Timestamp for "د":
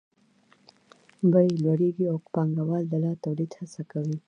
2.89-2.93